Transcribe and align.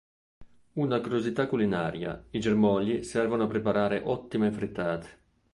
Una 0.83 0.99
curiosità 0.99 1.45
culinaria: 1.47 2.25
i 2.31 2.39
germogli 2.39 3.03
servono 3.03 3.43
a 3.43 3.47
preparare 3.47 4.01
ottime 4.03 4.51
frittate! 4.51 5.09